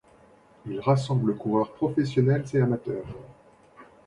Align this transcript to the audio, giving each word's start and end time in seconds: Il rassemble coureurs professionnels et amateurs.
Il 0.65 0.79
rassemble 0.79 1.35
coureurs 1.35 1.73
professionnels 1.73 2.45
et 2.55 2.61
amateurs. 2.61 3.05